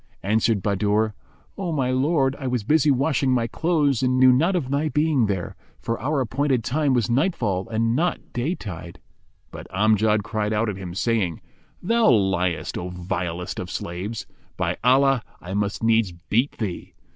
[0.23, 1.13] Answered Bahadur,
[1.59, 5.27] "O my lord, I was busy washing my clothes and knew not of thy being
[5.27, 8.99] here; for our appointed time was nightfall and not day tide."
[9.51, 11.39] But Amjad cried out at him, saying,
[11.83, 14.25] "Thou liest, O vilest of slaves!
[14.57, 16.95] By Allah, I must needs beat thee."